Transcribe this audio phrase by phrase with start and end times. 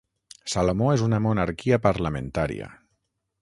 [0.53, 2.73] Salomó és una monarquia parlamentària.